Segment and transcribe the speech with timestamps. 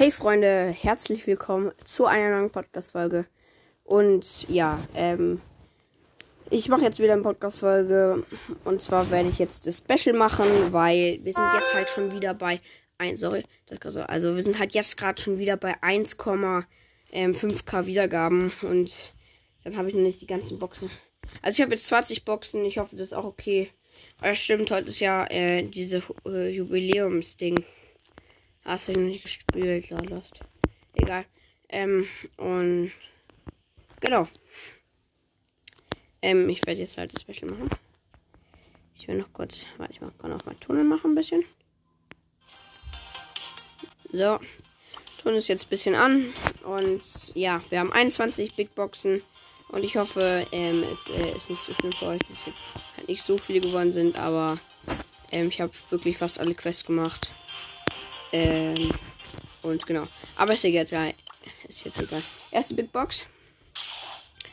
[0.00, 3.26] Hey Freunde, herzlich willkommen zu einer neuen Podcast-Folge.
[3.84, 5.42] Und ja, ähm,
[6.48, 8.24] ich mache jetzt wieder eine Podcast-Folge.
[8.64, 12.32] Und zwar werde ich jetzt das Special machen, weil wir sind jetzt halt schon wieder
[12.32, 12.60] bei
[12.96, 16.64] 1, sorry, das so, also wir sind halt jetzt gerade schon wieder bei 1,5k
[17.12, 18.52] ähm, Wiedergaben.
[18.62, 18.94] Und
[19.64, 20.90] dann habe ich noch nicht die ganzen Boxen.
[21.42, 23.70] Also ich habe jetzt 20 Boxen, ich hoffe, das ist auch okay.
[24.22, 27.66] Aber stimmt, heute ist ja äh, diese äh, Jubiläumsding.
[28.64, 30.40] Hast du nicht gespielt, Lost.
[30.94, 31.24] Egal.
[31.68, 32.92] Ähm, und
[34.00, 34.28] genau.
[36.22, 37.70] Ähm, ich werde jetzt halt das Special machen.
[38.94, 41.44] Ich will noch kurz, warte, ich kann auch mal Tunnel machen ein bisschen.
[44.12, 44.38] So.
[45.22, 46.32] Tun es jetzt ein bisschen an.
[46.64, 47.02] Und
[47.34, 49.22] ja, wir haben 21 Big Boxen.
[49.68, 52.62] Und ich hoffe, ähm, es äh, ist nicht so schlimm für euch, dass jetzt
[52.96, 54.18] halt nicht so viele geworden sind.
[54.18, 54.58] Aber
[55.30, 57.34] ähm, ich habe wirklich fast alle Quests gemacht.
[58.32, 58.92] Ähm,
[59.62, 60.04] und genau.
[60.36, 61.14] Aber ist jetzt egal.
[61.68, 62.22] Ist jetzt egal.
[62.50, 63.26] Erste Big Box.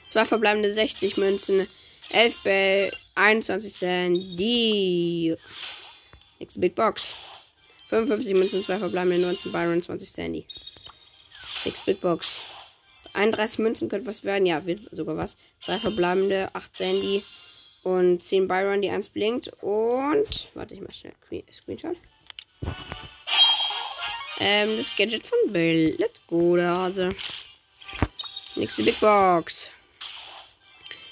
[0.07, 1.67] Zwei verbleibende 60 Münzen.
[2.09, 2.93] 11 Bell.
[3.15, 4.17] 21 Cent.
[4.39, 5.35] Die.
[6.39, 7.13] Nächste Big Box.
[7.87, 10.45] 55 Münzen, zwei verbleibende 19 Byron, 20 Sandy.
[11.63, 12.37] Nächste Big Box.
[13.13, 14.45] 31 Münzen könnte was werden.
[14.45, 15.37] Ja, wird sogar was.
[15.65, 17.23] Drei verbleibende, 8 Sandy
[17.83, 19.51] und 10 Byron, die 1 blinkt.
[19.61, 20.49] Und.
[20.53, 21.13] Warte, ich mach schnell
[21.51, 21.95] Screenshot.
[24.39, 25.95] Ähm, das Gadget von Bill.
[25.97, 27.15] Let's go, der Hase.
[28.55, 29.71] Nächste Big Box.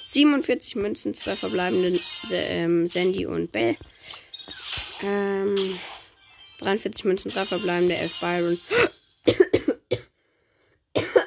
[0.06, 2.00] 47 Münzen, zwei verbleibende
[2.32, 3.76] ähm, Sandy und Bell.
[5.02, 5.56] Ähm,
[6.60, 8.60] 43 Münzen, drei verbleibende Elf Byron.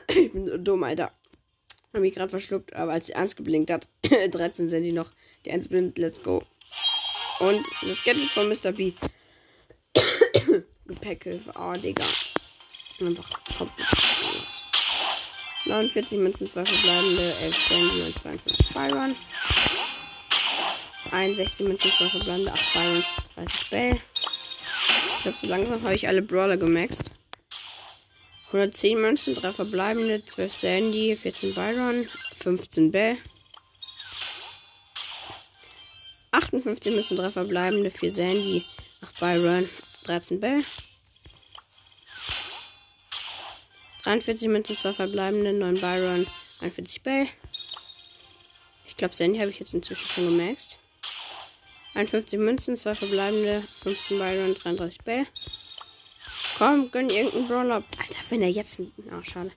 [0.09, 1.13] ich bin so dumm, Alter.
[1.93, 3.89] Hab mich gerade verschluckt, aber als sie ernst geblinkt hat,
[4.31, 5.11] 13 Sandy noch.
[5.45, 6.43] Die 1 blind, let's go.
[7.41, 8.73] Und das Gadget von Mr.
[8.73, 8.93] B.
[10.89, 11.53] Gepäckhilfe.
[11.57, 12.05] Oh, Digga.
[13.01, 13.87] Einfach komplett.
[15.67, 19.17] 49 Münzen, 2 verbleibende, 11 Sandy und 22 Byron.
[21.13, 23.05] 61 Münzen, 2 verbleibende, 8 Byron,
[23.37, 24.01] 30 Bell.
[25.17, 27.11] Ich glaube, so langsam habe ich alle Brawler gemaxt.
[28.47, 33.19] 110 Münzen, 3 verbleibende, 12 Sandy, 14 Byron, 15 Bell.
[36.31, 38.65] 58 Münzen, 3 verbleibende, 4 Sandy,
[39.03, 39.69] 8 Byron,
[40.09, 40.65] 13 Bell.
[44.05, 46.27] 43 Münzen, 2 verbleibende, 9 Byron,
[46.61, 47.29] 41 Bell.
[48.87, 50.79] Ich glaube, Sandy habe ich jetzt inzwischen schon gemaxt.
[51.95, 55.27] 51 Münzen, 2 verbleibende, 15 Byron, 33 Bell.
[56.57, 57.75] Komm, gönn irgendeinen Brawler.
[57.75, 58.81] Alter, wenn er jetzt.
[59.11, 59.53] Ah, oh, schade.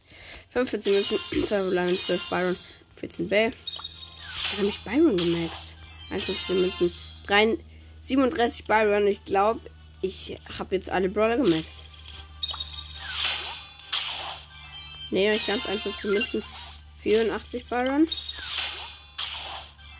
[0.49, 2.57] 45 Münzen, 2 verbleibende, 12 Byron,
[2.97, 3.51] 14 Bell.
[3.51, 5.75] Dann habe ich Byron gemaxt.
[6.11, 6.93] 51 Münzen,
[7.27, 7.57] 3,
[8.01, 9.07] 37 Byron.
[9.07, 9.61] Ich glaube,
[10.01, 11.83] ich habe jetzt alle Brawler gemaxt.
[15.11, 16.43] Nee, ich ganz einfach zu Münzen.
[17.01, 18.07] 84 Byron.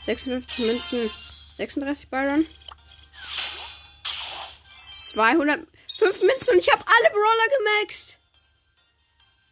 [0.06, 1.09] 56 Münzen.
[1.57, 2.45] 36 Byron.
[4.97, 5.67] 205
[6.00, 8.19] Münzen und ich habe alle Brawler gemaxt.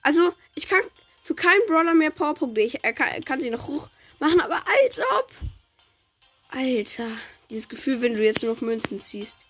[0.01, 0.81] Also, ich kann
[1.21, 2.61] für keinen Brawler mehr Powerpunkte.
[2.61, 3.89] Ich er kann, kann sie noch hoch
[4.19, 5.31] machen, aber als ob.
[6.49, 7.07] Alter,
[7.49, 9.48] dieses Gefühl, wenn du jetzt nur noch Münzen ziehst.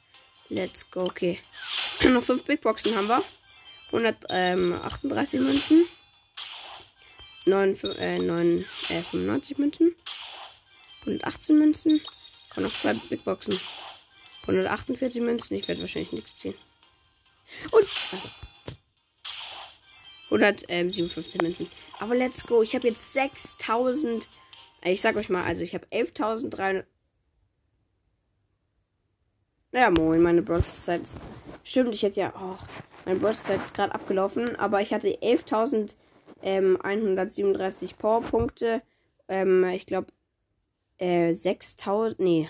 [0.50, 1.40] Let's go, okay.
[2.06, 3.24] noch 5 Big Boxen haben wir.
[3.92, 5.86] 138 Münzen.
[7.46, 9.96] 9, äh, 9, äh, 95 Münzen.
[11.02, 12.02] 118 Münzen.
[12.50, 13.60] Kommen noch zwei Big Boxen.
[14.44, 15.58] 148 Münzen.
[15.58, 16.56] Ich werde wahrscheinlich nichts ziehen.
[17.72, 17.84] Und.
[17.84, 18.18] Äh,
[20.32, 21.70] 157 Münzen.
[22.00, 22.62] Aber let's go.
[22.62, 24.28] Ich habe jetzt 6000.
[24.82, 26.86] Äh, ich sag euch mal, also ich habe 11.300.
[29.72, 31.20] Ja, moin, meine Bronzezeit ist.
[31.64, 32.34] Stimmt, ich hätte ja.
[32.36, 32.58] Oh,
[33.06, 34.56] meine Bronzezeit ist gerade abgelaufen.
[34.56, 35.96] Aber ich hatte 11.000
[36.42, 38.82] ähm, 137 Powerpunkte.
[39.28, 40.08] Ähm, ich glaube,
[40.98, 42.50] äh, 6000, nee.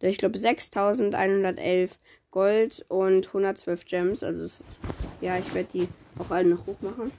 [0.00, 1.98] Ich glaube 6111
[2.30, 4.22] Gold und 112 Gems.
[4.22, 4.64] Also, es,
[5.22, 5.88] ja, ich werde die
[6.18, 7.10] auch alle noch hoch machen.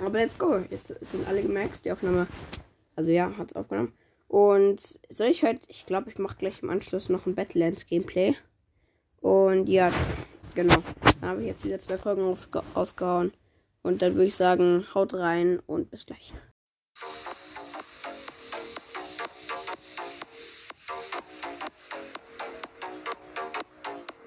[0.00, 0.62] Aber let's go.
[0.68, 1.86] Jetzt sind alle gemaxt.
[1.86, 2.26] Die Aufnahme,
[2.94, 3.94] also ja, hat aufgenommen.
[4.28, 8.34] Und soll ich heute, ich glaube, ich mache gleich im Anschluss noch ein Battlelands Gameplay.
[9.20, 9.92] Und ja,
[10.54, 10.82] genau.
[11.20, 12.36] Dann habe ich jetzt wieder zwei Folgen
[12.74, 13.32] rausgehauen.
[13.82, 16.34] Und dann würde ich sagen, haut rein und bis gleich.